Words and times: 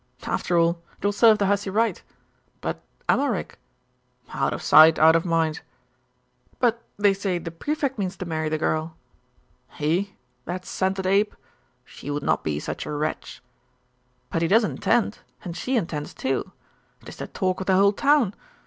'After 0.23 0.57
all, 0.57 0.81
it 0.97 1.05
will 1.05 1.11
serve 1.11 1.37
the 1.37 1.45
hussy 1.45 1.69
right. 1.69 2.01
But 2.59 2.81
Amalric?' 3.07 3.59
'Out 4.33 4.51
of 4.51 4.63
sight, 4.63 4.97
out 4.97 5.15
of 5.15 5.25
mind.' 5.25 5.61
'But 6.59 6.81
they 6.97 7.13
say 7.13 7.37
the 7.37 7.51
Prefect 7.51 7.99
means 7.99 8.17
to 8.17 8.25
marry 8.25 8.49
the 8.49 8.57
girl.' 8.57 8.95
'He? 9.73 10.15
That 10.45 10.65
scented 10.65 11.05
ape? 11.05 11.35
She 11.85 12.09
would 12.09 12.23
not 12.23 12.43
be 12.43 12.59
such 12.59 12.87
a 12.87 12.91
wretch.' 12.91 13.43
'But 14.31 14.41
he 14.41 14.47
does 14.47 14.63
intend; 14.63 15.19
and 15.43 15.55
she 15.55 15.75
intends 15.75 16.15
too. 16.15 16.51
It 17.03 17.09
is 17.09 17.17
the 17.17 17.27
talk 17.27 17.61
of 17.61 17.67
the 17.67 17.75
whole 17.75 17.93
town. 17.93 18.33